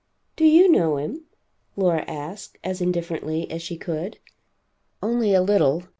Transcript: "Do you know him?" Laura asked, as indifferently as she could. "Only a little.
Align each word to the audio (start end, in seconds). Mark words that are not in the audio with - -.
"Do 0.35 0.45
you 0.45 0.67
know 0.67 0.97
him?" 0.97 1.25
Laura 1.75 2.03
asked, 2.07 2.57
as 2.63 2.81
indifferently 2.81 3.47
as 3.51 3.61
she 3.61 3.77
could. 3.77 4.17
"Only 5.03 5.31
a 5.35 5.43
little. 5.43 5.83